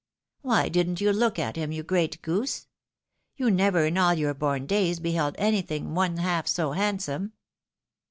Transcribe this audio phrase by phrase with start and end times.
[0.41, 2.65] Why didn't you look at him, you great goose?
[3.35, 7.33] You never in all your born days beheld any thing one half so handsome."